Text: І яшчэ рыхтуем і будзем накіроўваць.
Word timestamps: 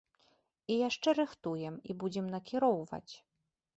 І 0.75 0.77
яшчэ 0.87 1.09
рыхтуем 1.19 1.75
і 1.91 1.99
будзем 2.05 2.25
накіроўваць. 2.35 3.09